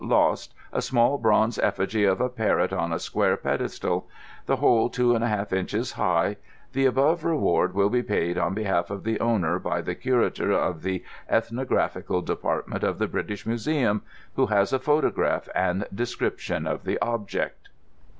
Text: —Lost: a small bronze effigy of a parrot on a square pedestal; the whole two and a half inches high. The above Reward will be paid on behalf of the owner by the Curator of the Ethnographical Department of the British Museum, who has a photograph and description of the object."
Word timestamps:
—Lost: 0.03 0.55
a 0.73 0.81
small 0.81 1.19
bronze 1.19 1.59
effigy 1.59 2.05
of 2.05 2.19
a 2.19 2.27
parrot 2.27 2.73
on 2.73 2.91
a 2.91 2.97
square 2.97 3.37
pedestal; 3.37 4.07
the 4.47 4.55
whole 4.55 4.89
two 4.89 5.13
and 5.13 5.23
a 5.23 5.27
half 5.27 5.53
inches 5.53 5.91
high. 5.91 6.37
The 6.73 6.87
above 6.87 7.23
Reward 7.23 7.75
will 7.75 7.91
be 7.91 8.01
paid 8.01 8.35
on 8.35 8.55
behalf 8.55 8.89
of 8.89 9.03
the 9.03 9.19
owner 9.19 9.59
by 9.59 9.81
the 9.81 9.93
Curator 9.93 10.53
of 10.53 10.81
the 10.81 11.03
Ethnographical 11.29 12.21
Department 12.23 12.83
of 12.83 12.97
the 12.97 13.07
British 13.07 13.45
Museum, 13.45 14.01
who 14.35 14.47
has 14.47 14.73
a 14.73 14.79
photograph 14.79 15.47
and 15.53 15.85
description 15.93 16.65
of 16.65 16.83
the 16.83 16.97
object." 16.99 17.69